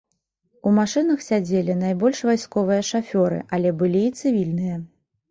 [0.67, 4.79] У машынах сядзелі найбольш вайсковыя шафёры, але былі і цывільныя.